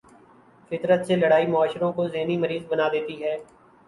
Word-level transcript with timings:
فطرت 0.71 1.05
سے 1.07 1.15
لڑائی 1.15 1.47
معاشروں 1.47 1.91
کو 1.93 2.07
ذہنی 2.07 2.37
مریض 2.37 2.65
بنا 2.69 2.87
دیتی 2.91 3.23
ہے۔ 3.23 3.35